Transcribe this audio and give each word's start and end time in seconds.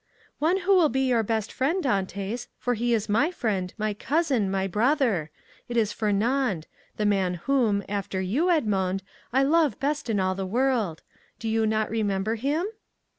"One 0.39 0.61
who 0.61 0.75
will 0.75 0.89
be 0.89 1.01
your 1.07 1.21
best 1.21 1.51
friend, 1.51 1.83
Dantès, 1.83 2.47
for 2.57 2.73
he 2.73 2.91
is 2.91 3.07
my 3.07 3.29
friend, 3.29 3.71
my 3.77 3.93
cousin, 3.93 4.49
my 4.49 4.65
brother; 4.65 5.29
it 5.69 5.77
is 5.77 5.93
Fernand—the 5.93 7.05
man 7.05 7.35
whom, 7.35 7.83
after 7.87 8.19
you, 8.19 8.49
Edmond, 8.49 9.03
I 9.31 9.43
love 9.43 9.73
the 9.73 9.77
best 9.77 10.09
in 10.09 10.17
the 10.17 10.43
world. 10.47 11.03
Do 11.37 11.47
you 11.47 11.67
not 11.67 11.91
remember 11.91 12.33
him?" 12.33 12.65